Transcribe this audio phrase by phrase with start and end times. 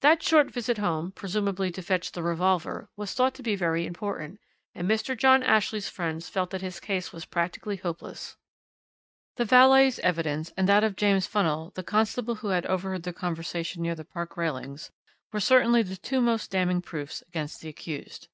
[0.00, 4.40] "That short visit home presumably to fetch the revolver was thought to be very important,
[4.74, 5.16] and Mr.
[5.16, 8.36] John Ashley's friends felt that his case was practically hopeless.
[9.36, 13.84] "The valet's evidence and that of James Funnell, the constable, who had overheard the conversation
[13.84, 14.90] near the park railings,
[15.32, 18.26] were certainly the two most damning proofs against the accused.